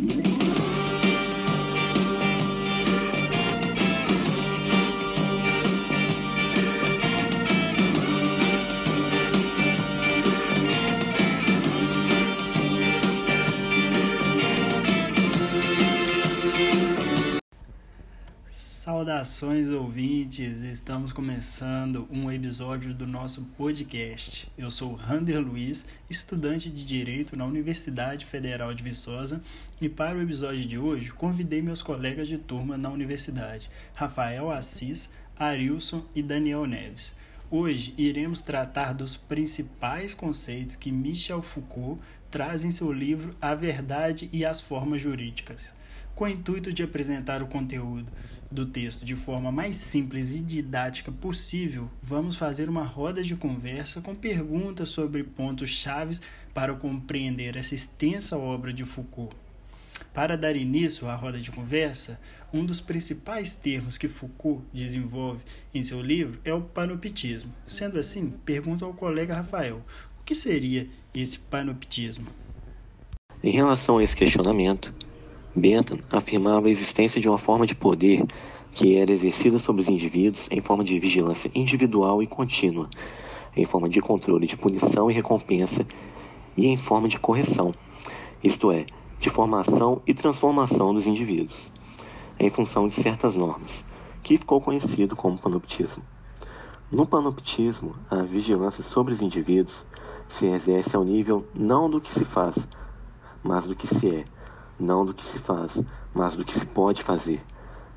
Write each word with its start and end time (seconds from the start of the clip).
Thank 0.00 0.24
you. 0.24 0.29
Saudações 19.10 19.70
ouvintes, 19.70 20.62
estamos 20.62 21.12
começando 21.12 22.06
um 22.12 22.30
episódio 22.30 22.94
do 22.94 23.08
nosso 23.08 23.42
podcast. 23.58 24.48
Eu 24.56 24.70
sou 24.70 24.94
Rander 24.94 25.40
Luiz, 25.40 25.84
estudante 26.08 26.70
de 26.70 26.84
Direito 26.84 27.36
na 27.36 27.44
Universidade 27.44 28.24
Federal 28.24 28.72
de 28.72 28.84
Viçosa, 28.84 29.42
e 29.80 29.88
para 29.88 30.16
o 30.16 30.22
episódio 30.22 30.64
de 30.64 30.78
hoje 30.78 31.10
convidei 31.10 31.60
meus 31.60 31.82
colegas 31.82 32.28
de 32.28 32.38
turma 32.38 32.78
na 32.78 32.88
universidade, 32.88 33.68
Rafael 33.94 34.48
Assis, 34.48 35.10
Arilson 35.36 36.06
e 36.14 36.22
Daniel 36.22 36.64
Neves. 36.64 37.12
Hoje 37.50 37.92
iremos 37.98 38.40
tratar 38.40 38.94
dos 38.94 39.16
principais 39.16 40.14
conceitos 40.14 40.76
que 40.76 40.92
Michel 40.92 41.42
Foucault 41.42 42.00
traz 42.30 42.62
em 42.62 42.70
seu 42.70 42.92
livro 42.92 43.34
A 43.42 43.56
Verdade 43.56 44.30
e 44.32 44.44
as 44.44 44.60
Formas 44.60 45.02
Jurídicas 45.02 45.74
com 46.20 46.26
o 46.26 46.28
intuito 46.28 46.70
de 46.70 46.82
apresentar 46.82 47.42
o 47.42 47.46
conteúdo 47.46 48.12
do 48.50 48.66
texto 48.66 49.06
de 49.06 49.16
forma 49.16 49.50
mais 49.50 49.76
simples 49.76 50.34
e 50.34 50.42
didática 50.42 51.10
possível, 51.10 51.90
vamos 52.02 52.36
fazer 52.36 52.68
uma 52.68 52.82
roda 52.82 53.22
de 53.22 53.34
conversa 53.34 54.02
com 54.02 54.14
perguntas 54.14 54.90
sobre 54.90 55.24
pontos 55.24 55.70
chaves 55.70 56.20
para 56.52 56.74
compreender 56.74 57.56
essa 57.56 57.74
extensa 57.74 58.36
obra 58.36 58.70
de 58.70 58.84
Foucault. 58.84 59.34
Para 60.12 60.36
dar 60.36 60.56
início 60.56 61.08
à 61.08 61.14
roda 61.14 61.40
de 61.40 61.50
conversa, 61.50 62.20
um 62.52 62.66
dos 62.66 62.82
principais 62.82 63.54
termos 63.54 63.96
que 63.96 64.06
Foucault 64.06 64.62
desenvolve 64.74 65.40
em 65.72 65.82
seu 65.82 66.02
livro 66.02 66.38
é 66.44 66.52
o 66.52 66.60
panoptismo. 66.60 67.50
Sendo 67.66 67.98
assim, 67.98 68.34
pergunto 68.44 68.84
ao 68.84 68.92
colega 68.92 69.36
Rafael: 69.36 69.82
o 70.20 70.24
que 70.26 70.34
seria 70.34 70.86
esse 71.14 71.38
panoptismo? 71.38 72.26
Em 73.42 73.52
relação 73.52 73.96
a 73.96 74.04
esse 74.04 74.14
questionamento, 74.14 74.92
Bentham 75.54 75.98
afirmava 76.12 76.68
a 76.68 76.70
existência 76.70 77.20
de 77.20 77.28
uma 77.28 77.38
forma 77.38 77.66
de 77.66 77.74
poder 77.74 78.24
que 78.72 78.96
era 78.96 79.10
exercida 79.10 79.58
sobre 79.58 79.82
os 79.82 79.88
indivíduos 79.88 80.46
em 80.50 80.60
forma 80.60 80.84
de 80.84 80.98
vigilância 80.98 81.50
individual 81.54 82.22
e 82.22 82.26
contínua, 82.26 82.88
em 83.56 83.64
forma 83.64 83.88
de 83.88 84.00
controle 84.00 84.46
de 84.46 84.56
punição 84.56 85.10
e 85.10 85.14
recompensa 85.14 85.84
e 86.56 86.68
em 86.68 86.76
forma 86.76 87.08
de 87.08 87.18
correção, 87.18 87.74
isto 88.44 88.70
é, 88.70 88.86
de 89.18 89.28
formação 89.28 90.00
e 90.06 90.14
transformação 90.14 90.94
dos 90.94 91.06
indivíduos, 91.06 91.70
em 92.38 92.48
função 92.48 92.86
de 92.86 92.94
certas 92.94 93.34
normas, 93.34 93.84
que 94.22 94.38
ficou 94.38 94.60
conhecido 94.60 95.16
como 95.16 95.36
panoptismo. 95.36 96.02
No 96.92 97.06
panoptismo, 97.06 97.96
a 98.08 98.22
vigilância 98.22 98.84
sobre 98.84 99.12
os 99.12 99.20
indivíduos 99.20 99.84
se 100.28 100.46
exerce 100.46 100.94
ao 100.94 101.04
nível 101.04 101.44
não 101.54 101.90
do 101.90 102.00
que 102.00 102.10
se 102.10 102.24
faz, 102.24 102.68
mas 103.42 103.66
do 103.66 103.74
que 103.74 103.86
se 103.86 104.08
é 104.08 104.24
não 104.80 105.04
do 105.04 105.14
que 105.14 105.24
se 105.24 105.38
faz, 105.38 105.82
mas 106.14 106.36
do 106.36 106.44
que 106.44 106.58
se 106.58 106.66
pode 106.66 107.02
fazer. 107.02 107.44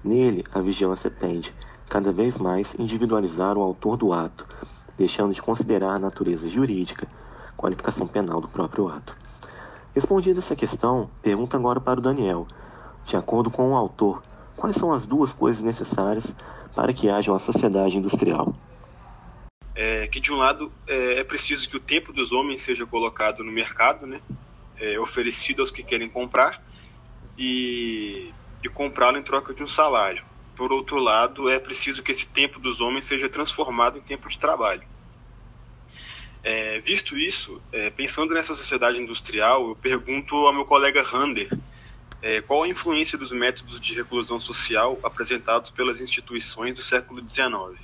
Nele, 0.03 0.43
a 0.53 0.59
vigilância 0.59 1.09
tende, 1.09 1.53
cada 1.89 2.11
vez 2.11 2.37
mais, 2.37 2.75
individualizar 2.77 3.57
o 3.57 3.61
autor 3.61 3.97
do 3.97 4.11
ato, 4.11 4.45
deixando 4.97 5.33
de 5.33 5.41
considerar 5.41 5.91
a 5.91 5.99
natureza 5.99 6.47
jurídica, 6.47 7.07
qualificação 7.55 8.05
penal 8.05 8.41
do 8.41 8.47
próprio 8.47 8.89
ato. 8.89 9.15
Respondida 9.95 10.39
essa 10.39 10.55
questão, 10.55 11.09
pergunta 11.21 11.55
agora 11.55 11.79
para 11.79 11.99
o 11.99 12.03
Daniel. 12.03 12.47
De 13.05 13.15
acordo 13.15 13.51
com 13.51 13.71
o 13.71 13.75
autor, 13.75 14.23
quais 14.55 14.75
são 14.75 14.91
as 14.91 15.05
duas 15.05 15.31
coisas 15.31 15.61
necessárias 15.61 16.35
para 16.75 16.91
que 16.91 17.09
haja 17.09 17.31
uma 17.31 17.39
sociedade 17.39 17.97
industrial? 17.97 18.55
É 19.75 20.07
que, 20.07 20.19
de 20.19 20.31
um 20.31 20.37
lado, 20.37 20.71
é, 20.87 21.19
é 21.19 21.23
preciso 21.23 21.69
que 21.69 21.77
o 21.77 21.79
tempo 21.79 22.11
dos 22.11 22.31
homens 22.31 22.61
seja 22.61 22.85
colocado 22.85 23.43
no 23.43 23.51
mercado, 23.51 24.05
né? 24.05 24.19
É, 24.79 24.99
oferecido 24.99 25.61
aos 25.61 25.71
que 25.71 25.83
querem 25.83 26.09
comprar, 26.09 26.63
e, 27.37 28.31
e 28.63 28.69
comprá-lo 28.69 29.17
em 29.17 29.23
troca 29.23 29.53
de 29.53 29.63
um 29.63 29.67
salário. 29.67 30.23
Por 30.55 30.71
outro 30.71 30.97
lado, 30.97 31.49
é 31.49 31.59
preciso 31.59 32.03
que 32.03 32.11
esse 32.11 32.25
tempo 32.27 32.59
dos 32.59 32.79
homens 32.79 33.05
seja 33.05 33.27
transformado 33.27 33.97
em 33.97 34.01
tempo 34.01 34.29
de 34.29 34.37
trabalho. 34.37 34.83
É, 36.43 36.79
visto 36.81 37.17
isso, 37.17 37.61
é, 37.71 37.89
pensando 37.89 38.33
nessa 38.33 38.53
sociedade 38.53 39.01
industrial, 39.01 39.69
eu 39.69 39.75
pergunto 39.75 40.35
ao 40.35 40.53
meu 40.53 40.65
colega 40.65 41.01
Rander 41.01 41.49
é, 42.21 42.41
qual 42.41 42.63
a 42.63 42.67
influência 42.67 43.17
dos 43.17 43.31
métodos 43.31 43.79
de 43.79 43.93
reclusão 43.93 44.39
social 44.39 44.99
apresentados 45.03 45.69
pelas 45.69 46.01
instituições 46.01 46.75
do 46.75 46.81
século 46.81 47.21
XIX. 47.27 47.79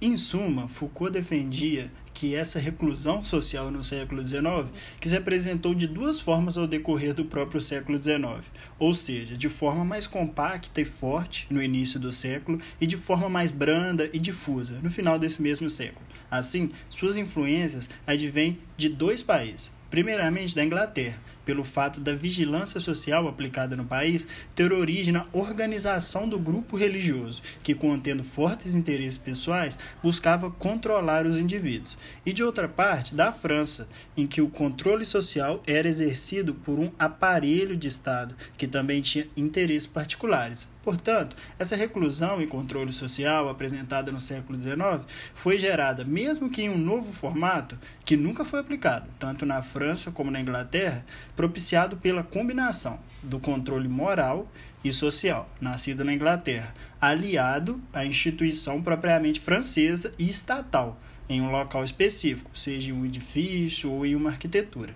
Em 0.00 0.16
suma, 0.16 0.68
Foucault 0.68 1.12
defendia 1.12 1.90
que 2.16 2.34
essa 2.34 2.58
reclusão 2.58 3.22
social 3.22 3.70
no 3.70 3.84
século 3.84 4.22
XIX 4.22 4.70
que 4.98 5.06
se 5.06 5.14
apresentou 5.14 5.74
de 5.74 5.86
duas 5.86 6.18
formas 6.18 6.56
ao 6.56 6.66
decorrer 6.66 7.12
do 7.12 7.26
próprio 7.26 7.60
século 7.60 8.02
XIX, 8.02 8.50
ou 8.78 8.94
seja, 8.94 9.36
de 9.36 9.50
forma 9.50 9.84
mais 9.84 10.06
compacta 10.06 10.80
e 10.80 10.84
forte 10.86 11.46
no 11.50 11.62
início 11.62 12.00
do 12.00 12.10
século 12.10 12.58
e 12.80 12.86
de 12.86 12.96
forma 12.96 13.28
mais 13.28 13.50
branda 13.50 14.08
e 14.14 14.18
difusa 14.18 14.80
no 14.82 14.90
final 14.90 15.18
desse 15.18 15.42
mesmo 15.42 15.68
século. 15.68 16.06
Assim, 16.30 16.70
suas 16.88 17.18
influências 17.18 17.90
advêm 18.06 18.58
de 18.78 18.88
dois 18.88 19.22
países, 19.22 19.70
primeiramente 19.90 20.54
da 20.54 20.64
Inglaterra, 20.64 21.18
pelo 21.44 21.64
fato 21.64 22.00
da 22.00 22.14
vigilância 22.14 22.80
social 22.80 23.28
aplicada 23.28 23.76
no 23.76 23.84
país 23.84 24.26
ter 24.54 24.72
origem 24.72 25.12
na 25.12 25.26
organização 25.32 26.28
do 26.28 26.38
grupo 26.38 26.76
religioso, 26.76 27.42
que, 27.62 27.74
contendo 27.74 28.24
fortes 28.24 28.74
interesses 28.74 29.18
pessoais, 29.18 29.78
buscava 30.02 30.50
controlar 30.50 31.26
os 31.26 31.38
indivíduos, 31.38 31.96
e 32.24 32.32
de 32.32 32.42
outra 32.42 32.68
parte, 32.68 33.14
da 33.14 33.32
França, 33.32 33.88
em 34.16 34.26
que 34.26 34.40
o 34.40 34.48
controle 34.48 35.04
social 35.04 35.62
era 35.66 35.88
exercido 35.88 36.54
por 36.54 36.78
um 36.78 36.90
aparelho 36.98 37.76
de 37.76 37.88
Estado, 37.88 38.34
que 38.56 38.66
também 38.66 39.00
tinha 39.00 39.26
interesses 39.36 39.86
particulares. 39.86 40.68
Portanto, 40.86 41.36
essa 41.58 41.74
reclusão 41.74 42.40
e 42.40 42.46
controle 42.46 42.92
social 42.92 43.48
apresentada 43.48 44.12
no 44.12 44.20
século 44.20 44.56
XIX 44.56 45.04
foi 45.34 45.58
gerada, 45.58 46.04
mesmo 46.04 46.48
que 46.48 46.62
em 46.62 46.68
um 46.68 46.78
novo 46.78 47.12
formato, 47.12 47.76
que 48.04 48.16
nunca 48.16 48.44
foi 48.44 48.60
aplicado, 48.60 49.08
tanto 49.18 49.44
na 49.44 49.60
França 49.64 50.12
como 50.12 50.30
na 50.30 50.40
Inglaterra, 50.40 51.04
propiciado 51.34 51.96
pela 51.96 52.22
combinação 52.22 53.00
do 53.20 53.40
controle 53.40 53.88
moral 53.88 54.48
e 54.84 54.92
social, 54.92 55.50
nascido 55.60 56.04
na 56.04 56.12
Inglaterra, 56.12 56.72
aliado 57.00 57.82
à 57.92 58.06
instituição 58.06 58.80
propriamente 58.80 59.40
francesa 59.40 60.14
e 60.16 60.30
estatal, 60.30 61.00
em 61.28 61.40
um 61.40 61.50
local 61.50 61.82
específico, 61.82 62.52
seja 62.54 62.92
em 62.92 62.94
um 62.94 63.04
edifício 63.04 63.90
ou 63.90 64.06
em 64.06 64.14
uma 64.14 64.30
arquitetura. 64.30 64.94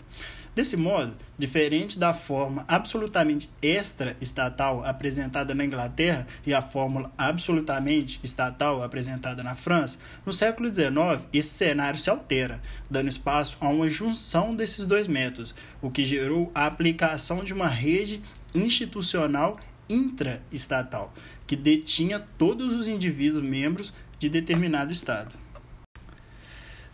Desse 0.53 0.77
modo, 0.77 1.17
diferente 1.39 1.97
da 1.97 2.13
forma 2.13 2.65
absolutamente 2.67 3.49
extra-estatal 3.63 4.85
apresentada 4.85 5.55
na 5.55 5.65
Inglaterra 5.65 6.27
e 6.45 6.53
a 6.53 6.61
fórmula 6.61 7.13
absolutamente 7.17 8.19
estatal 8.25 8.83
apresentada 8.83 9.45
na 9.45 9.55
França, 9.55 9.99
no 10.27 10.33
século 10.33 10.69
XIX 10.75 11.25
esse 11.33 11.51
cenário 11.51 12.01
se 12.01 12.11
altera, 12.11 12.61
dando 12.91 13.09
espaço 13.09 13.57
a 13.61 13.69
uma 13.69 13.89
junção 13.89 14.55
desses 14.55 14.85
dois 14.85 15.07
métodos, 15.07 15.55
o 15.81 15.89
que 15.89 16.03
gerou 16.03 16.51
a 16.53 16.67
aplicação 16.67 17.45
de 17.45 17.55
uma 17.55 17.69
rede 17.69 18.21
institucional 18.53 19.57
intra-estatal, 19.89 21.15
que 21.47 21.55
detinha 21.55 22.19
todos 22.37 22.75
os 22.75 22.89
indivíduos 22.89 23.45
membros 23.45 23.93
de 24.19 24.29
determinado 24.29 24.93
Estado. 24.93 25.37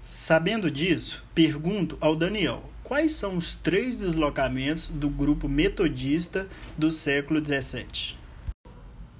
Sabendo 0.03 0.71
disso, 0.71 1.25
pergunto 1.35 1.97
ao 2.01 2.15
Daniel 2.15 2.63
quais 2.87 3.15
são 3.15 3.37
os 3.37 3.57
três 3.57 3.99
deslocamentos 3.99 4.91
do 4.91 5.11
grupo 5.11 5.49
metodista 5.49 6.49
do 6.79 6.89
século 6.89 7.41
XVII? 7.45 8.17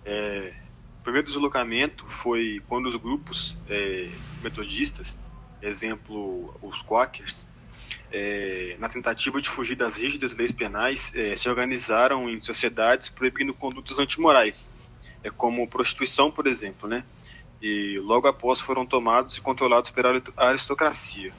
É, 0.05 0.53
o 1.01 1.03
primeiro 1.03 1.27
deslocamento 1.27 2.07
foi 2.07 2.63
quando 2.69 2.87
os 2.87 2.95
grupos 2.95 3.57
é, 3.69 4.09
metodistas, 4.41 5.19
exemplo 5.61 6.55
os 6.63 6.81
Quakers, 6.83 7.45
é, 8.13 8.77
na 8.79 8.89
tentativa 8.89 9.43
de 9.43 9.49
fugir 9.49 9.75
das 9.75 9.99
rígidas 9.99 10.33
leis 10.37 10.53
penais, 10.53 11.11
é, 11.13 11.35
se 11.35 11.49
organizaram 11.49 12.31
em 12.31 12.41
sociedades 12.41 13.09
proibindo 13.09 13.53
condutas 13.53 13.99
antimorais, 13.99 14.71
é, 15.25 15.31
como 15.31 15.67
prostituição, 15.67 16.31
por 16.31 16.47
exemplo, 16.47 16.89
né? 16.89 17.03
E 17.61 17.99
logo 17.99 18.29
após 18.29 18.61
foram 18.61 18.87
tomados 18.87 19.37
e 19.39 19.41
controlados 19.41 19.91
pela 19.91 20.23
aristocracia. 20.37 21.33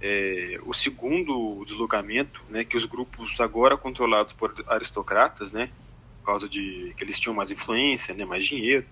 É, 0.00 0.58
o 0.64 0.72
segundo 0.72 1.64
deslocamento, 1.64 2.42
né, 2.48 2.64
que 2.64 2.76
os 2.76 2.84
grupos 2.84 3.40
agora 3.40 3.76
controlados 3.76 4.32
por 4.32 4.54
aristocratas, 4.68 5.50
né, 5.52 5.72
por 6.20 6.26
causa 6.26 6.48
de 6.48 6.94
que 6.96 7.04
eles 7.04 7.18
tinham 7.18 7.34
mais 7.34 7.50
influência, 7.50 8.14
né, 8.14 8.24
mais 8.24 8.46
dinheiro, 8.46 8.86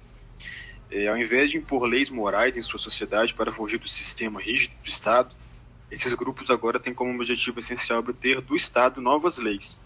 é, 0.90 1.08
ao 1.08 1.16
invés 1.16 1.50
de 1.50 1.58
impor 1.58 1.84
leis 1.84 2.10
morais 2.10 2.56
em 2.56 2.62
sua 2.62 2.78
sociedade 2.78 3.34
para 3.34 3.52
fugir 3.52 3.78
do 3.78 3.88
sistema 3.88 4.40
rígido 4.40 4.74
do 4.82 4.88
Estado, 4.88 5.34
esses 5.90 6.12
grupos 6.14 6.50
agora 6.50 6.80
têm 6.80 6.94
como 6.94 7.14
objetivo 7.14 7.60
essencial 7.60 8.00
obter 8.00 8.40
do 8.40 8.56
Estado 8.56 9.00
novas 9.00 9.36
leis, 9.38 9.80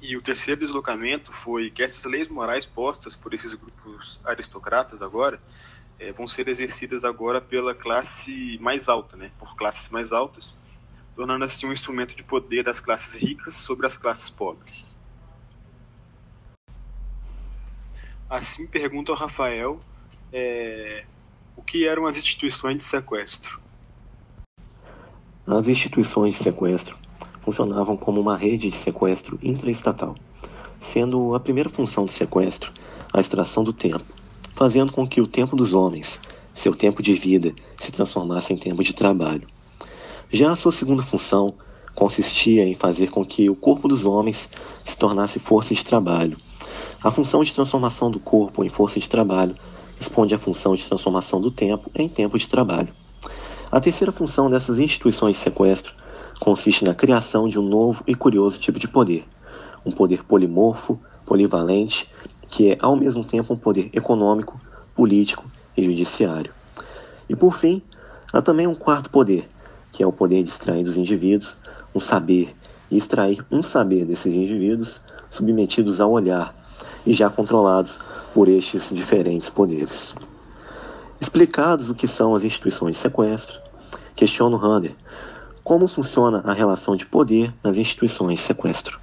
E 0.00 0.16
o 0.16 0.22
terceiro 0.22 0.60
deslocamento 0.60 1.32
foi 1.32 1.70
que 1.70 1.82
essas 1.82 2.04
leis 2.04 2.28
morais 2.28 2.66
postas 2.66 3.16
por 3.16 3.32
esses 3.34 3.54
grupos 3.54 4.20
aristocratas 4.24 5.02
agora 5.02 5.40
é, 5.98 6.12
vão 6.12 6.26
ser 6.26 6.48
exercidas 6.48 7.04
agora 7.04 7.40
pela 7.40 7.74
classe 7.74 8.58
mais 8.60 8.88
alta, 8.88 9.16
né, 9.16 9.30
por 9.38 9.56
classes 9.56 9.88
mais 9.88 10.12
altas, 10.12 10.56
tornando 11.14 11.44
assim 11.44 11.66
um 11.66 11.72
instrumento 11.72 12.16
de 12.16 12.22
poder 12.22 12.64
das 12.64 12.80
classes 12.80 13.14
ricas 13.14 13.54
sobre 13.54 13.86
as 13.86 13.96
classes 13.96 14.28
pobres. 14.28 14.86
Assim 18.28 18.66
pergunta 18.66 19.12
ao 19.12 19.18
Rafael 19.18 19.80
é, 20.32 21.04
o 21.54 21.62
que 21.62 21.86
eram 21.86 22.06
as 22.06 22.16
instituições 22.16 22.78
de 22.78 22.84
sequestro. 22.84 23.60
As 25.46 25.68
instituições 25.68 26.36
de 26.36 26.42
sequestro 26.42 26.98
funcionavam 27.42 27.96
como 27.96 28.20
uma 28.20 28.36
rede 28.36 28.70
de 28.70 28.76
sequestro 28.76 29.38
intraestatal, 29.42 30.16
sendo 30.80 31.34
a 31.34 31.40
primeira 31.40 31.68
função 31.68 32.06
do 32.06 32.10
sequestro 32.10 32.72
a 33.12 33.20
extração 33.20 33.62
do 33.62 33.72
tempo, 33.72 34.04
fazendo 34.54 34.92
com 34.92 35.06
que 35.06 35.20
o 35.20 35.26
tempo 35.26 35.56
dos 35.56 35.74
homens, 35.74 36.20
seu 36.52 36.74
tempo 36.74 37.02
de 37.02 37.14
vida, 37.14 37.52
se 37.76 37.90
transformasse 37.90 38.52
em 38.52 38.56
tempo 38.56 38.82
de 38.82 38.92
trabalho. 38.92 39.46
Já 40.32 40.52
a 40.52 40.56
sua 40.56 40.72
segunda 40.72 41.02
função 41.02 41.54
consistia 41.94 42.64
em 42.64 42.74
fazer 42.74 43.10
com 43.10 43.24
que 43.24 43.48
o 43.48 43.54
corpo 43.54 43.86
dos 43.86 44.04
homens 44.04 44.48
se 44.82 44.96
tornasse 44.96 45.38
força 45.38 45.74
de 45.74 45.84
trabalho. 45.84 46.36
A 47.02 47.10
função 47.10 47.42
de 47.42 47.52
transformação 47.52 48.10
do 48.10 48.18
corpo 48.18 48.64
em 48.64 48.68
força 48.68 48.98
de 48.98 49.08
trabalho 49.08 49.54
responde 49.98 50.34
à 50.34 50.38
função 50.38 50.74
de 50.74 50.84
transformação 50.84 51.40
do 51.40 51.50
tempo 51.50 51.90
em 51.94 52.08
tempo 52.08 52.38
de 52.38 52.48
trabalho. 52.48 52.88
A 53.70 53.80
terceira 53.80 54.12
função 54.12 54.48
dessas 54.48 54.78
instituições 54.78 55.36
de 55.36 55.42
sequestro 55.42 55.92
consiste 56.40 56.84
na 56.84 56.94
criação 56.94 57.48
de 57.48 57.58
um 57.58 57.62
novo 57.62 58.02
e 58.06 58.14
curioso 58.14 58.58
tipo 58.58 58.78
de 58.78 58.88
poder, 58.88 59.24
um 59.84 59.90
poder 59.90 60.24
polimorfo, 60.24 60.98
polivalente, 61.24 62.08
que 62.48 62.72
é 62.72 62.78
ao 62.80 62.96
mesmo 62.96 63.24
tempo 63.24 63.54
um 63.54 63.56
poder 63.56 63.90
econômico, 63.92 64.60
político 64.94 65.44
e 65.76 65.84
judiciário. 65.84 66.52
E 67.28 67.34
por 67.34 67.56
fim, 67.56 67.82
há 68.32 68.42
também 68.42 68.66
um 68.66 68.74
quarto 68.74 69.10
poder, 69.10 69.48
que 69.92 70.02
é 70.02 70.06
o 70.06 70.12
poder 70.12 70.42
de 70.42 70.48
extrair 70.48 70.84
dos 70.84 70.96
indivíduos 70.96 71.56
um 71.94 72.00
saber 72.00 72.54
e 72.90 72.96
extrair 72.96 73.44
um 73.50 73.62
saber 73.62 74.04
desses 74.04 74.32
indivíduos 74.32 75.00
submetidos 75.30 76.00
ao 76.00 76.10
olhar 76.10 76.54
e 77.06 77.12
já 77.12 77.30
controlados 77.30 77.98
por 78.32 78.48
estes 78.48 78.90
diferentes 78.90 79.48
poderes. 79.48 80.14
Explicados 81.20 81.88
o 81.88 81.94
que 81.94 82.08
são 82.08 82.34
as 82.34 82.44
instituições 82.44 82.96
de 82.96 83.00
sequestro, 83.00 83.60
questiono 84.14 84.56
Hunter 84.56 84.94
como 85.64 85.88
funciona 85.88 86.42
a 86.44 86.52
relação 86.52 86.94
de 86.94 87.06
poder 87.06 87.52
nas 87.64 87.78
instituições 87.78 88.38
de 88.38 88.44
sequestro. 88.44 89.00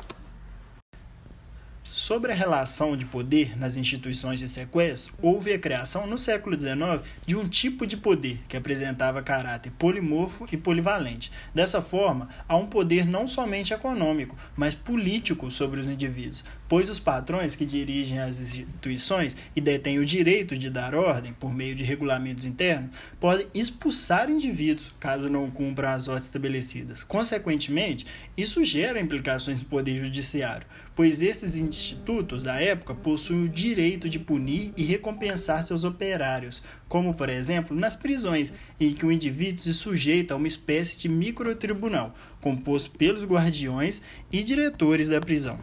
Sobre 2.02 2.32
a 2.32 2.36
relação 2.36 2.98
de 2.98 3.06
poder 3.06 3.56
nas 3.56 3.78
instituições 3.78 4.40
de 4.40 4.50
sequestro, 4.50 5.14
houve 5.22 5.54
a 5.54 5.60
criação 5.60 6.08
no 6.08 6.18
século 6.18 6.60
XIX 6.60 7.08
de 7.28 7.36
um 7.36 7.48
tipo 7.48 7.86
de 7.86 7.96
poder 7.96 8.40
que 8.48 8.58
apresentava 8.58 9.22
caráter 9.22 9.72
polimorfo 9.78 10.48
e 10.52 10.58
polivalente. 10.58 11.32
Dessa 11.54 11.80
forma, 11.80 12.28
há 12.50 12.58
um 12.58 12.66
poder 12.66 13.06
não 13.06 13.28
somente 13.28 13.72
econômico, 13.72 14.36
mas 14.56 14.74
político 14.74 15.52
sobre 15.52 15.80
os 15.80 15.88
indivíduos, 15.88 16.44
pois 16.68 16.90
os 16.90 17.00
patrões 17.00 17.56
que 17.56 17.68
dirigem 17.68 18.18
as 18.18 18.40
instituições 18.40 19.38
e 19.56 19.62
detêm 19.62 20.00
o 20.00 20.06
direito 20.06 20.58
de 20.58 20.72
dar 20.72 20.96
ordem 20.96 21.34
por 21.34 21.54
meio 21.54 21.76
de 21.76 21.84
regulamentos 21.84 22.48
internos 22.48 22.90
podem 23.20 23.46
expulsar 23.54 24.28
indivíduos 24.28 24.92
caso 25.00 25.30
não 25.30 25.52
cumpram 25.52 25.90
as 25.90 26.08
ordens 26.08 26.26
estabelecidas. 26.26 27.04
Consequentemente, 27.04 28.08
isso 28.36 28.64
gera 28.64 29.00
implicações 29.00 29.62
no 29.62 29.68
poder 29.68 30.04
judiciário, 30.04 30.66
pois 30.96 31.22
esses 31.22 31.56
institutos 31.56 32.44
da 32.44 32.60
época 32.60 32.94
possuem 32.94 33.46
o 33.46 33.50
direito 33.50 34.10
de 34.10 34.20
punir 34.20 34.74
e 34.76 34.84
recompensar 34.84 35.64
seus 35.64 35.84
operários, 35.84 36.62
como 36.88 37.14
por 37.14 37.30
exemplo 37.30 37.76
nas 37.76 37.96
prisões, 37.96 38.52
em 38.80 38.94
que 38.94 39.06
o 39.06 39.12
indivíduo 39.12 39.64
se 39.64 39.74
sujeita 39.74 40.34
a 40.34 40.38
uma 40.38 40.48
espécie 40.48 40.98
de 40.98 41.10
microtribunal, 41.10 42.14
composto 42.40 42.92
pelos 42.92 43.24
guardiões 43.24 44.02
e 44.32 44.44
diretores 44.44 45.10
da 45.10 45.22
prisão. 45.22 45.60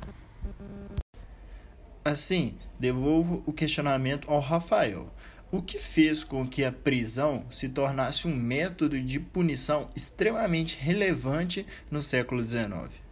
Assim, 2.04 2.54
devolvo 2.78 3.42
o 3.46 3.52
questionamento 3.52 4.30
ao 4.30 4.40
Rafael. 4.40 5.12
O 5.50 5.62
que 5.62 5.78
fez 5.78 6.24
com 6.24 6.46
que 6.46 6.64
a 6.64 6.70
prisão 6.70 7.46
se 7.50 7.68
tornasse 7.68 8.28
um 8.28 8.34
método 8.34 9.00
de 9.00 9.18
punição 9.18 9.88
extremamente 9.96 10.76
relevante 10.78 11.66
no 11.90 12.02
século 12.02 12.46
XIX? 12.46 13.07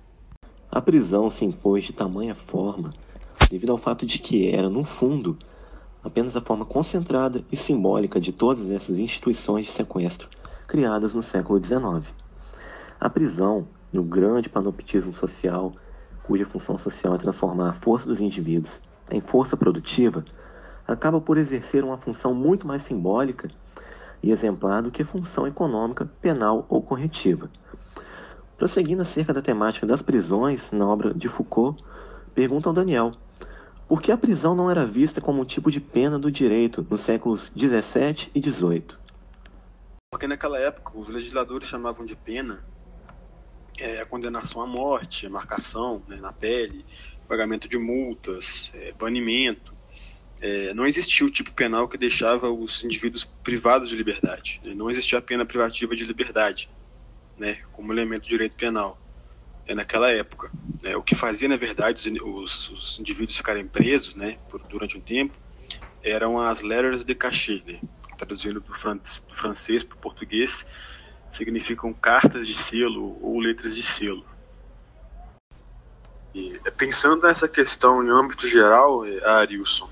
A 0.77 0.81
prisão 0.83 1.31
se 1.31 1.43
impôs 1.43 1.85
de 1.85 1.95
tamanha 1.95 2.35
forma 2.35 2.93
devido 3.49 3.73
ao 3.73 3.79
fato 3.79 4.05
de 4.05 4.19
que 4.19 4.51
era, 4.51 4.69
no 4.69 4.85
fundo, 4.85 5.35
apenas 6.05 6.37
a 6.37 6.41
forma 6.43 6.67
concentrada 6.67 7.43
e 7.51 7.57
simbólica 7.57 8.21
de 8.21 8.31
todas 8.31 8.69
essas 8.69 8.99
instituições 8.99 9.65
de 9.65 9.73
sequestro 9.73 10.29
criadas 10.67 11.15
no 11.15 11.23
século 11.23 11.59
XIX. 11.59 12.15
A 13.01 13.09
prisão, 13.09 13.67
no 13.91 14.05
grande 14.05 14.51
panoptismo 14.51 15.15
social, 15.15 15.73
cuja 16.23 16.45
função 16.45 16.77
social 16.77 17.15
é 17.15 17.19
transformar 17.19 17.71
a 17.71 17.73
força 17.73 18.07
dos 18.07 18.21
indivíduos 18.21 18.83
em 19.11 19.23
força 19.23 19.57
produtiva, 19.57 20.27
acaba 20.87 21.23
por 21.23 21.39
exercer 21.39 21.85
uma 21.85 21.97
função 21.97 22.35
muito 22.35 22.67
mais 22.67 22.83
simbólica 22.83 23.49
e 24.23 24.31
exemplar 24.31 24.83
do 24.83 24.91
que 24.91 25.03
função 25.05 25.47
econômica, 25.47 26.05
penal 26.21 26.67
ou 26.69 26.83
corretiva. 26.83 27.49
Prosseguindo 28.57 29.03
acerca 29.03 29.33
da 29.33 29.43
temática 29.43 29.87
das 29.87 30.03
prisões 30.03 30.71
na 30.73 30.87
obra 30.87 31.13
de 31.13 31.29
Foucault, 31.29 31.83
pergunta 32.35 32.69
ao 32.69 32.75
Daniel 32.75 33.15
por 33.89 34.03
que 34.03 34.11
a 34.11 34.19
prisão 34.19 34.55
não 34.55 34.69
era 34.69 34.85
vista 34.85 35.21
como 35.21 35.41
um 35.41 35.45
tipo 35.45 35.71
de 35.71 35.81
pena 35.81 36.19
do 36.19 36.31
direito 36.31 36.85
nos 36.91 37.03
séculos 37.03 37.51
17 37.51 38.33
e 38.35 38.41
18? 38.41 38.99
Porque 40.11 40.27
naquela 40.27 40.59
época 40.59 40.99
os 40.99 41.09
legisladores 41.09 41.69
chamavam 41.69 42.05
de 42.05 42.17
pena 42.17 42.65
é, 43.79 44.01
a 44.01 44.07
condenação 44.07 44.61
à 44.61 44.67
morte, 44.67 45.27
a 45.27 45.31
marcação 45.31 46.03
né, 46.09 46.17
na 46.17 46.33
pele, 46.33 46.85
pagamento 47.29 47.69
de 47.69 47.79
multas, 47.79 48.73
é, 48.75 48.93
banimento. 48.93 49.73
É, 50.41 50.75
não 50.75 50.85
existia 50.85 51.25
o 51.25 51.31
tipo 51.31 51.53
penal 51.53 51.89
que 51.89 51.97
deixava 51.97 52.51
os 52.51 52.83
indivíduos 52.83 53.25
privados 53.45 53.89
de 53.89 53.97
liberdade. 53.97 54.61
Né? 54.65 54.75
Não 54.75 54.91
existia 54.91 55.19
a 55.21 55.23
pena 55.23 55.47
privativa 55.47 55.95
de 55.95 56.05
liberdade, 56.05 56.69
né, 57.39 57.59
como 57.73 57.93
elemento 57.93 58.25
do 58.25 58.29
direito 58.29 58.57
penal 58.57 58.99
é, 59.67 59.75
naquela 59.75 60.11
época. 60.11 60.51
Né? 60.83 60.97
O 60.97 61.03
que 61.03 61.15
fazia, 61.15 61.49
na 61.49 61.57
verdade, 61.57 62.11
os, 62.21 62.69
os 62.71 62.99
indivíduos 62.99 63.37
ficarem 63.37 63.67
presos 63.67 64.15
né, 64.15 64.39
por, 64.49 64.63
durante 64.63 64.97
um 64.97 65.01
tempo 65.01 65.35
eram 66.03 66.41
as 66.41 66.61
letters 66.61 67.05
de 67.05 67.15
cachet, 67.15 67.65
né? 67.67 67.81
traduzindo 68.17 68.61
do, 68.61 68.73
fran 68.73 68.97
do 68.97 69.35
francês 69.35 69.83
para 69.83 69.97
o 69.97 70.01
português, 70.01 70.65
significam 71.31 71.93
cartas 71.93 72.47
de 72.47 72.55
selo 72.55 73.19
ou 73.21 73.39
letras 73.41 73.75
de 73.75 73.83
selo. 73.83 74.25
E, 76.35 76.59
é, 76.65 76.71
pensando 76.71 77.27
nessa 77.27 77.49
questão 77.49 78.05
em 78.05 78.11
âmbito 78.11 78.49
geral, 78.49 79.05
é, 79.05 79.25
Arilson, 79.25 79.91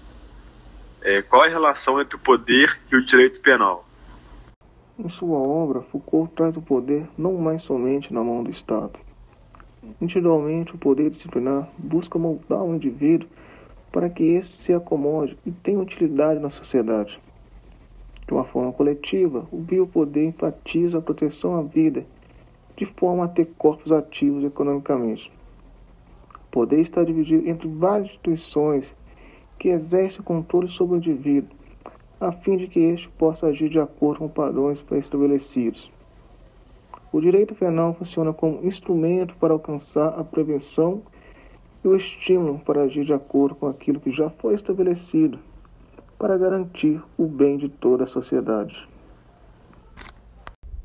é, 1.02 1.20
qual 1.20 1.44
é 1.44 1.48
a 1.48 1.50
relação 1.50 2.00
entre 2.00 2.16
o 2.16 2.18
poder 2.18 2.78
e 2.90 2.96
o 2.96 3.04
direito 3.04 3.40
penal? 3.40 3.86
Em 4.98 5.08
sua 5.08 5.38
obra, 5.38 5.82
Foucault 5.82 6.32
traz 6.34 6.56
o 6.56 6.62
poder 6.62 7.08
não 7.18 7.34
mais 7.34 7.62
somente 7.62 8.12
na 8.12 8.22
mão 8.22 8.42
do 8.42 8.50
Estado. 8.50 8.98
Individualmente, 10.00 10.74
o 10.74 10.78
poder 10.78 11.10
disciplinar 11.10 11.68
busca 11.78 12.18
moldar 12.18 12.62
o 12.62 12.74
indivíduo 12.74 13.28
para 13.92 14.08
que 14.08 14.22
esse 14.22 14.50
se 14.50 14.72
acomode 14.72 15.36
e 15.44 15.50
tenha 15.50 15.80
utilidade 15.80 16.40
na 16.40 16.50
sociedade. 16.50 17.18
De 18.26 18.32
uma 18.32 18.44
forma 18.44 18.72
coletiva, 18.72 19.46
o 19.52 19.58
biopoder 19.58 20.28
enfatiza 20.28 20.98
a 20.98 21.02
proteção 21.02 21.56
à 21.56 21.62
vida, 21.62 22.06
de 22.76 22.86
forma 22.86 23.24
a 23.24 23.28
ter 23.28 23.46
corpos 23.58 23.92
ativos 23.92 24.44
economicamente 24.44 25.30
poder 26.54 26.78
está 26.78 27.02
dividido 27.02 27.48
entre 27.48 27.66
várias 27.66 28.10
instituições 28.10 28.94
que 29.58 29.70
exercem 29.70 30.22
controle 30.22 30.68
sobre 30.68 30.94
o 30.94 30.98
indivíduo, 30.98 31.50
a 32.20 32.32
fim 32.32 32.56
de 32.56 32.66
que 32.66 32.80
este 32.80 33.08
possa 33.10 33.48
agir 33.48 33.68
de 33.68 33.78
acordo 33.78 34.20
com 34.20 34.28
padrões 34.28 34.80
pré-estabelecidos. 34.82 35.90
O 37.12 37.20
direito 37.20 37.54
penal 37.54 37.94
funciona 37.94 38.32
como 38.32 38.66
instrumento 38.66 39.36
para 39.36 39.52
alcançar 39.52 40.18
a 40.18 40.24
prevenção 40.24 41.02
e 41.84 41.88
o 41.88 41.94
estímulo 41.94 42.58
para 42.60 42.82
agir 42.82 43.04
de 43.04 43.12
acordo 43.12 43.54
com 43.54 43.68
aquilo 43.68 44.00
que 44.00 44.10
já 44.10 44.30
foi 44.30 44.54
estabelecido, 44.54 45.38
para 46.18 46.38
garantir 46.38 47.02
o 47.18 47.26
bem 47.26 47.56
de 47.56 47.68
toda 47.68 48.04
a 48.04 48.06
sociedade. 48.06 48.76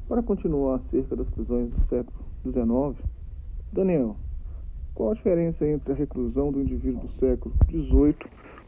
Para 0.07 0.21
continuar 0.21 0.75
acerca 0.75 1.15
das 1.15 1.29
prisões 1.29 1.69
do 1.69 1.79
século 1.87 2.19
XIX, 2.43 3.07
Daniel, 3.71 4.15
qual 4.93 5.11
a 5.11 5.13
diferença 5.13 5.65
entre 5.65 5.93
a 5.93 5.95
reclusão 5.95 6.51
do 6.51 6.61
indivíduo 6.61 7.01
do 7.01 7.09
século 7.19 7.55
XVIII 7.69 8.15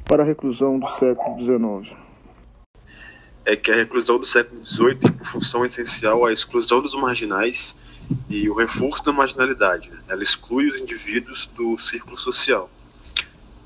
para 0.06 0.24
a 0.24 0.26
reclusão 0.26 0.80
do 0.80 0.88
século 0.98 1.38
XIX? 1.44 2.11
É 3.46 3.56
que 3.56 3.72
a 3.72 3.76
reclusão 3.76 4.20
do 4.20 4.26
século 4.26 4.66
XVIII 4.66 4.96
tem 4.96 5.12
por 5.12 5.28
função 5.28 5.66
essencial 5.66 6.26
a 6.26 6.32
exclusão 6.32 6.82
dos 6.82 6.94
marginais 6.94 7.76
e 8.30 8.50
o 8.50 8.54
reforço 8.54 9.04
da 9.04 9.12
marginalidade. 9.12 9.90
Né? 9.90 10.00
Ela 10.08 10.24
exclui 10.24 10.70
os 10.70 10.80
indivíduos 10.80 11.48
do 11.48 11.78
círculo 11.78 12.20
social. 12.20 12.70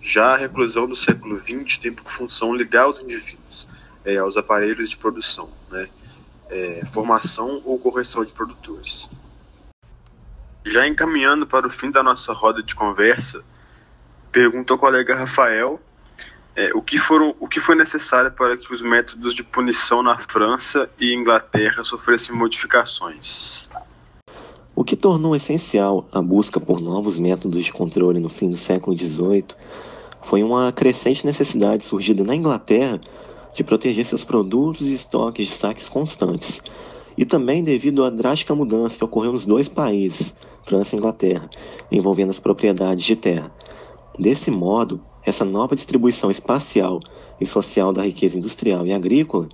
Já 0.02 0.34
a 0.34 0.38
reclusão 0.38 0.88
do 0.88 0.96
século 0.96 1.40
XX 1.40 1.80
tem 1.80 1.92
por 1.92 2.12
função 2.12 2.54
ligar 2.54 2.88
os 2.88 3.00
indivíduos 3.00 3.68
é, 4.06 4.18
aos 4.18 4.38
aparelhos 4.38 4.90
de 4.90 4.98
produção, 4.98 5.50
né? 5.72 5.90
É, 6.48 6.86
formação 6.94 7.60
ou 7.66 7.80
correção 7.80 8.24
de 8.24 8.32
produtores. 8.32 9.10
Já 10.64 10.88
encaminhando 10.88 11.48
para 11.48 11.66
o 11.66 11.72
fim 11.72 11.90
da 11.90 12.04
nossa 12.04 12.32
roda 12.34 12.62
de 12.62 12.76
conversa, 12.76 13.44
pergunto 14.32 14.74
ao 14.74 14.80
colega 14.80 15.16
Rafael 15.16 15.82
é, 16.56 16.72
o, 16.74 16.82
que 16.82 16.98
foram, 16.98 17.36
o 17.40 17.48
que 17.48 17.60
foi 17.60 17.76
necessário 17.76 18.32
para 18.32 18.56
que 18.56 18.74
os 18.74 18.82
métodos 18.82 19.36
de 19.36 19.44
punição 19.44 20.02
na 20.02 20.18
França 20.18 20.90
e 21.00 21.14
Inglaterra 21.14 21.84
sofressem 21.84 22.34
modificações. 22.34 23.70
O 24.76 24.84
que 24.84 24.96
tornou 24.96 25.36
essencial 25.36 26.08
a 26.12 26.22
busca 26.22 26.60
por 26.60 26.82
novos 26.82 27.18
métodos 27.18 27.64
de 27.64 27.72
controle 27.72 28.20
no 28.20 28.30
fim 28.30 28.50
do 28.50 28.58
século 28.58 28.98
XVIII 28.98 29.46
foi 30.24 30.44
uma 30.44 30.72
crescente 30.72 31.26
necessidade 31.26 31.84
surgida 31.84 32.24
na 32.24 32.36
Inglaterra 32.36 33.00
de 33.54 33.64
proteger 33.64 34.06
seus 34.06 34.24
produtos 34.24 34.88
e 34.88 34.94
estoques 34.94 35.48
de 35.48 35.54
saques 35.54 35.88
constantes, 35.88 36.62
e 37.18 37.24
também 37.24 37.64
devido 37.64 38.04
à 38.04 38.10
drástica 38.10 38.54
mudança 38.54 38.98
que 38.98 39.04
ocorreu 39.06 39.32
nos 39.32 39.46
dois 39.46 39.70
países, 39.70 40.36
França 40.64 40.96
e 40.96 41.00
Inglaterra, 41.00 41.50
envolvendo 41.90 42.32
as 42.32 42.40
propriedades 42.40 43.04
de 43.04 43.16
terra. 43.16 43.50
Desse 44.20 44.52
modo, 44.52 45.02
essa 45.26 45.44
nova 45.44 45.76
distribuição 45.76 46.30
espacial 46.30 47.00
e 47.40 47.46
social 47.46 47.92
da 47.92 48.04
riqueza 48.04 48.38
industrial 48.38 48.86
e 48.86 48.94
agrícola 48.94 49.50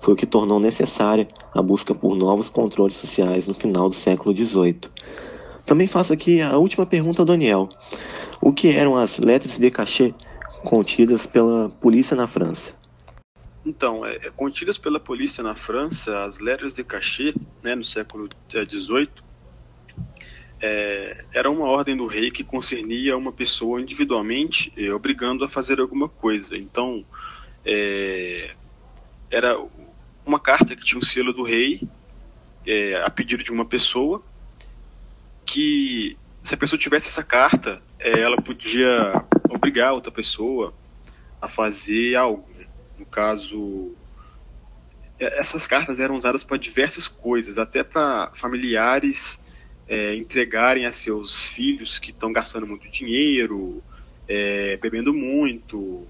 foi 0.00 0.14
o 0.14 0.16
que 0.16 0.26
tornou 0.26 0.58
necessária 0.58 1.28
a 1.54 1.60
busca 1.60 1.94
por 1.94 2.16
novos 2.16 2.48
controles 2.48 2.96
sociais 2.96 3.46
no 3.46 3.54
final 3.54 3.88
do 3.88 3.94
século 3.94 4.34
XVIII. 4.34 4.80
Também 5.66 5.86
faço 5.86 6.12
aqui 6.12 6.40
a 6.40 6.56
última 6.56 6.86
pergunta 6.86 7.22
ao 7.22 7.26
Daniel. 7.26 7.68
O 8.40 8.52
que 8.52 8.70
eram 8.70 8.96
as 8.96 9.18
letras 9.18 9.58
de 9.58 9.70
cachê 9.70 10.14
contidas 10.64 11.26
pela 11.26 11.68
polícia 11.68 12.16
na 12.16 12.26
França? 12.26 12.74
Então, 13.64 14.04
é, 14.06 14.16
é 14.16 14.30
contidas 14.30 14.78
pela 14.78 14.98
polícia 14.98 15.44
na 15.44 15.54
França, 15.54 16.24
as 16.24 16.38
letras 16.38 16.74
de 16.74 16.82
cachê, 16.82 17.34
né, 17.62 17.74
no 17.74 17.84
século 17.84 18.28
XVIII, 18.50 19.08
é, 20.60 21.24
era 21.32 21.50
uma 21.50 21.66
ordem 21.66 21.96
do 21.96 22.06
rei 22.06 22.30
que 22.30 22.44
concernia 22.44 23.16
uma 23.16 23.32
pessoa 23.32 23.80
individualmente, 23.80 24.72
é, 24.76 24.92
obrigando 24.92 25.44
a 25.44 25.48
fazer 25.48 25.80
alguma 25.80 26.08
coisa. 26.08 26.56
Então, 26.56 27.04
é, 27.64 28.54
era 29.30 29.58
uma 30.24 30.38
carta 30.38 30.76
que 30.76 30.84
tinha 30.84 30.98
o 30.98 31.04
selo 31.04 31.32
do 31.32 31.42
rei, 31.42 31.80
é, 32.66 33.02
a 33.02 33.10
pedido 33.10 33.42
de 33.42 33.50
uma 33.50 33.64
pessoa, 33.64 34.22
que 35.46 36.16
se 36.42 36.54
a 36.54 36.58
pessoa 36.58 36.78
tivesse 36.78 37.08
essa 37.08 37.22
carta, 37.22 37.82
é, 37.98 38.20
ela 38.20 38.36
podia 38.36 39.24
obrigar 39.48 39.92
outra 39.92 40.12
pessoa 40.12 40.74
a 41.40 41.48
fazer 41.48 42.16
algo. 42.16 42.46
Né? 42.56 42.66
No 42.98 43.06
caso, 43.06 43.94
é, 45.18 45.40
essas 45.40 45.66
cartas 45.66 45.98
eram 46.00 46.16
usadas 46.16 46.44
para 46.44 46.58
diversas 46.58 47.08
coisas, 47.08 47.56
até 47.56 47.82
para 47.82 48.30
familiares 48.34 49.40
é, 49.90 50.14
entregarem 50.14 50.86
a 50.86 50.92
seus 50.92 51.44
filhos 51.44 51.98
que 51.98 52.10
estão 52.10 52.32
gastando 52.32 52.66
muito 52.66 52.88
dinheiro, 52.88 53.82
é, 54.26 54.78
bebendo 54.78 55.12
muito, 55.12 56.06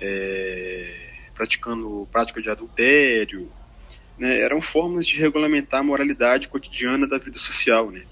é, 0.00 1.10
praticando 1.34 2.08
prática 2.10 2.40
de 2.40 2.48
adultério. 2.48 3.50
Né? 4.16 4.40
Eram 4.40 4.62
formas 4.62 5.06
de 5.06 5.18
regulamentar 5.18 5.80
a 5.80 5.84
moralidade 5.84 6.48
cotidiana 6.48 7.06
da 7.06 7.18
vida 7.18 7.38
social. 7.38 7.90
Né? 7.90 8.04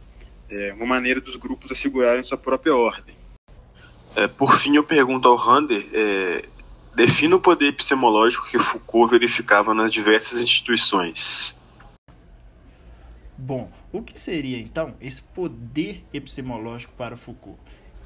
é, 0.50 0.72
uma 0.72 0.86
maneira 0.86 1.20
dos 1.20 1.36
grupos 1.36 1.70
assegurarem 1.70 2.22
sua 2.22 2.38
própria 2.38 2.74
ordem. 2.74 3.14
É, 4.14 4.26
por 4.26 4.58
fim, 4.58 4.76
eu 4.76 4.84
pergunto 4.84 5.28
ao 5.28 5.36
Rander, 5.36 5.86
é, 5.92 6.44
defina 6.94 7.36
o 7.36 7.40
poder 7.40 7.68
epistemológico 7.68 8.48
que 8.48 8.58
Foucault 8.58 9.10
verificava 9.10 9.74
nas 9.74 9.92
diversas 9.92 10.40
instituições. 10.40 11.54
Bom, 13.36 13.70
o 13.98 14.02
que 14.02 14.20
seria 14.20 14.58
então 14.58 14.94
esse 15.00 15.22
poder 15.22 16.04
epistemológico 16.12 16.92
para 16.94 17.16
Foucault? 17.16 17.58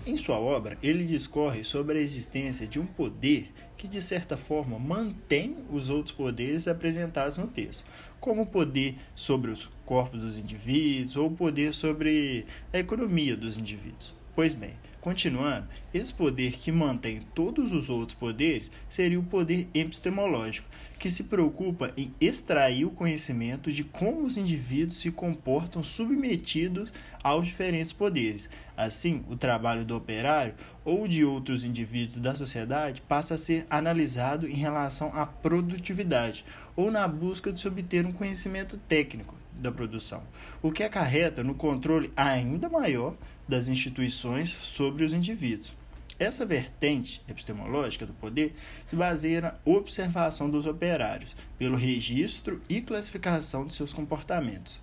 Em 0.06 0.16
sua 0.16 0.38
obra, 0.38 0.78
ele 0.82 1.04
discorre 1.04 1.62
sobre 1.62 1.98
a 1.98 2.00
existência 2.00 2.66
de 2.66 2.80
um 2.80 2.86
poder 2.86 3.52
que, 3.76 3.86
de 3.86 4.00
certa 4.00 4.34
forma, 4.34 4.78
mantém 4.78 5.56
os 5.70 5.90
outros 5.90 6.14
poderes 6.14 6.66
apresentados 6.66 7.36
no 7.36 7.46
texto, 7.46 7.84
como 8.18 8.42
o 8.42 8.46
poder 8.46 8.96
sobre 9.14 9.50
os 9.50 9.68
corpos 9.84 10.22
dos 10.22 10.38
indivíduos 10.38 11.16
ou 11.16 11.26
o 11.26 11.36
poder 11.36 11.74
sobre 11.74 12.46
a 12.72 12.78
economia 12.78 13.36
dos 13.36 13.58
indivíduos. 13.58 14.14
Pois 14.34 14.54
bem, 14.54 14.74
Continuando, 15.00 15.66
esse 15.94 16.12
poder 16.12 16.52
que 16.52 16.70
mantém 16.70 17.22
todos 17.34 17.72
os 17.72 17.88
outros 17.88 18.18
poderes 18.18 18.70
seria 18.86 19.18
o 19.18 19.22
poder 19.22 19.66
epistemológico, 19.72 20.68
que 20.98 21.10
se 21.10 21.24
preocupa 21.24 21.90
em 21.96 22.14
extrair 22.20 22.84
o 22.84 22.90
conhecimento 22.90 23.72
de 23.72 23.82
como 23.82 24.26
os 24.26 24.36
indivíduos 24.36 24.98
se 24.98 25.10
comportam 25.10 25.82
submetidos 25.82 26.92
aos 27.24 27.46
diferentes 27.46 27.94
poderes. 27.94 28.50
Assim, 28.76 29.24
o 29.30 29.36
trabalho 29.36 29.86
do 29.86 29.96
operário 29.96 30.54
ou 30.84 31.08
de 31.08 31.24
outros 31.24 31.64
indivíduos 31.64 32.18
da 32.18 32.34
sociedade 32.34 33.00
passa 33.00 33.36
a 33.36 33.38
ser 33.38 33.66
analisado 33.70 34.46
em 34.46 34.54
relação 34.54 35.10
à 35.14 35.24
produtividade 35.24 36.44
ou 36.76 36.90
na 36.90 37.08
busca 37.08 37.50
de 37.50 37.58
se 37.58 37.66
obter 37.66 38.04
um 38.04 38.12
conhecimento 38.12 38.76
técnico 38.76 39.39
da 39.60 39.70
produção, 39.70 40.22
o 40.62 40.72
que 40.72 40.82
acarreta 40.82 41.44
no 41.44 41.54
controle 41.54 42.12
ainda 42.16 42.68
maior 42.68 43.16
das 43.46 43.68
instituições 43.68 44.50
sobre 44.50 45.04
os 45.04 45.12
indivíduos. 45.12 45.74
Essa 46.18 46.44
vertente 46.44 47.22
epistemológica 47.26 48.04
do 48.04 48.12
poder 48.12 48.54
se 48.84 48.94
baseia 48.94 49.40
na 49.40 49.54
observação 49.64 50.50
dos 50.50 50.66
operários, 50.66 51.34
pelo 51.58 51.76
registro 51.76 52.60
e 52.68 52.82
classificação 52.82 53.64
de 53.64 53.72
seus 53.72 53.92
comportamentos. 53.92 54.80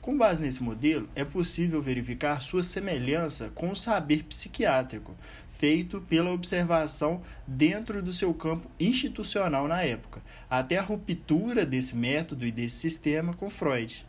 Com 0.00 0.16
base 0.16 0.42
nesse 0.42 0.62
modelo, 0.62 1.08
é 1.14 1.24
possível 1.24 1.82
verificar 1.82 2.40
sua 2.40 2.62
semelhança 2.62 3.50
com 3.54 3.70
o 3.70 3.76
saber 3.76 4.24
psiquiátrico, 4.24 5.14
feito 5.50 6.00
pela 6.00 6.32
observação 6.32 7.20
dentro 7.46 8.02
do 8.02 8.12
seu 8.12 8.32
campo 8.32 8.68
institucional 8.80 9.68
na 9.68 9.82
época, 9.82 10.22
até 10.48 10.78
a 10.78 10.82
ruptura 10.82 11.66
desse 11.66 11.94
método 11.94 12.46
e 12.46 12.50
desse 12.50 12.76
sistema 12.78 13.34
com 13.34 13.50
Freud. 13.50 14.06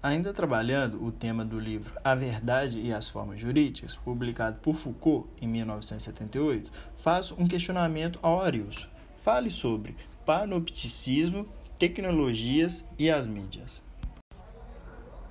Ainda 0.00 0.32
trabalhando 0.32 1.04
o 1.04 1.10
tema 1.10 1.44
do 1.44 1.58
livro 1.58 1.92
A 2.04 2.14
Verdade 2.14 2.78
e 2.80 2.92
as 2.92 3.08
Formas 3.08 3.40
Jurídicas, 3.40 3.96
publicado 3.96 4.60
por 4.60 4.76
Foucault 4.76 5.28
em 5.42 5.48
1978, 5.48 6.70
faço 6.98 7.34
um 7.36 7.48
questionamento 7.48 8.16
ao 8.22 8.40
Arius. 8.40 8.88
Fale 9.24 9.50
sobre 9.50 9.96
panopticismo, 10.24 11.48
tecnologias 11.76 12.88
e 12.96 13.10
as 13.10 13.26
mídias. 13.26 13.82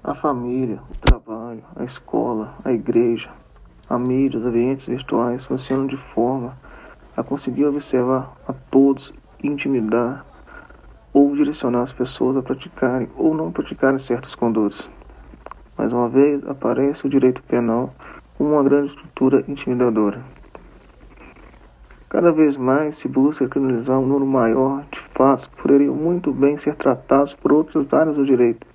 A 0.03 0.13
família, 0.13 0.81
o 0.91 0.97
trabalho, 0.97 1.63
a 1.73 1.85
escola, 1.85 2.57
a 2.65 2.73
igreja, 2.73 3.31
a 3.89 3.97
mídia, 3.97 4.37
os 4.37 4.45
ambientes 4.45 4.87
virtuais 4.87 5.45
funcionam 5.45 5.87
de 5.87 5.95
forma 6.13 6.57
a 7.15 7.23
conseguir 7.23 7.63
observar 7.63 8.35
a 8.45 8.51
todos 8.51 9.13
intimidar 9.41 10.25
ou 11.17 11.35
direcionar 11.35 11.81
as 11.81 11.91
pessoas 11.91 12.37
a 12.37 12.43
praticarem 12.43 13.09
ou 13.15 13.33
não 13.33 13.51
praticarem 13.51 13.97
certas 13.97 14.35
condutas. 14.35 14.87
Mais 15.75 15.91
uma 15.91 16.07
vez, 16.07 16.47
aparece 16.47 17.07
o 17.07 17.09
direito 17.09 17.41
penal 17.41 17.91
como 18.37 18.53
uma 18.53 18.61
grande 18.61 18.89
estrutura 18.89 19.43
intimidadora. 19.47 20.21
Cada 22.07 22.31
vez 22.31 22.55
mais 22.55 22.97
se 22.97 23.07
busca 23.07 23.47
criminalizar 23.47 23.97
um 23.97 24.05
número 24.05 24.27
maior 24.27 24.85
de 24.91 24.99
fatos 25.15 25.47
que 25.47 25.59
poderiam 25.59 25.95
muito 25.95 26.31
bem 26.31 26.55
ser 26.59 26.75
tratados 26.75 27.33
por 27.33 27.51
outras 27.51 27.91
áreas 27.91 28.15
do 28.15 28.23
direito, 28.23 28.67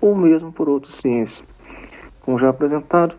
ou 0.00 0.16
mesmo 0.16 0.50
por 0.50 0.70
outras 0.70 0.94
ciências. 0.94 1.46
Como 2.22 2.38
já 2.38 2.48
apresentado, 2.48 3.14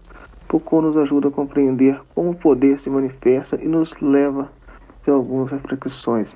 Foucault 0.50 0.88
nos 0.88 0.98
ajuda 0.98 1.28
a 1.28 1.32
compreender 1.32 2.02
como 2.16 2.32
o 2.32 2.36
poder 2.36 2.80
se 2.80 2.90
manifesta 2.90 3.56
e 3.56 3.68
nos 3.68 3.96
leva 4.02 4.50
a 5.08 5.12
algumas 5.12 5.52
reflexões. 5.52 6.36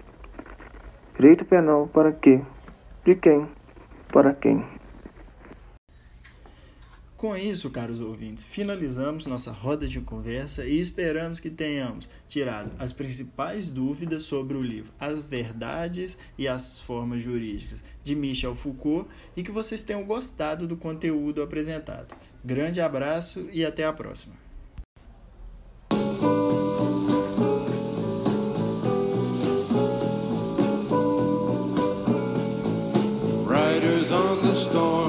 Direito 1.19 1.43
penal 1.45 1.87
para 1.87 2.11
quê? 2.11 2.41
De 3.03 3.15
quem? 3.15 3.47
Para 4.13 4.35
quem? 4.35 4.63
Com 7.17 7.35
isso, 7.35 7.71
caros 7.71 7.99
ouvintes, 7.99 8.43
finalizamos 8.45 9.25
nossa 9.25 9.51
roda 9.51 9.87
de 9.87 9.99
conversa 9.99 10.63
e 10.67 10.79
esperamos 10.79 11.39
que 11.39 11.49
tenhamos 11.49 12.07
tirado 12.29 12.69
as 12.77 12.93
principais 12.93 13.67
dúvidas 13.67 14.23
sobre 14.23 14.55
o 14.55 14.61
livro 14.61 14.91
As 14.99 15.23
Verdades 15.23 16.15
e 16.37 16.47
as 16.47 16.79
Formas 16.79 17.23
Jurídicas 17.23 17.83
de 18.03 18.15
Michel 18.15 18.53
Foucault 18.53 19.09
e 19.35 19.41
que 19.41 19.49
vocês 19.49 19.81
tenham 19.81 20.03
gostado 20.03 20.67
do 20.67 20.77
conteúdo 20.77 21.41
apresentado. 21.41 22.15
Grande 22.45 22.79
abraço 22.79 23.49
e 23.51 23.65
até 23.65 23.83
a 23.85 23.91
próxima. 23.91 24.46
Storm 34.57 35.06